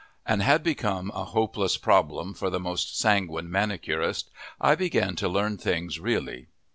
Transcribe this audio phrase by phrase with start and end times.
[0.25, 5.59] and had become a hopeless problem for the most sanguine manicurist, I began to learn
[5.59, 6.47] things really.